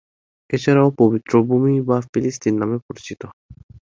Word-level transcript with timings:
এছাড়াও 0.49 0.89
পবিত্র 0.99 1.33
ভূমি 1.47 1.75
বা 1.87 1.97
ফিলিস্তিন 2.11 2.53
নামে 2.61 2.77
পরিচিত। 2.87 3.21